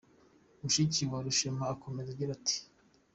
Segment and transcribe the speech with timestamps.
[0.61, 2.57] Mushiki wa Rushema akomeza agira ati: